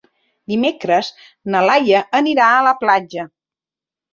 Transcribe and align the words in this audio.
Dimecres 0.53 1.11
na 1.55 1.61
Laia 1.71 2.01
anirà 2.23 2.49
a 2.57 2.65
la 2.69 2.75
platja. 2.83 3.29